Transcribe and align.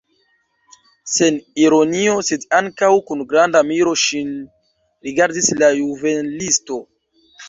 Sen 1.15 1.35
ironio, 1.65 2.15
sed 2.29 2.47
ankaŭ 2.59 2.89
kun 3.09 3.21
granda 3.33 3.61
miro 3.73 3.93
ŝin 4.05 4.31
rigardis 5.09 5.51
la 5.61 5.71
juvelisto. 5.81 6.79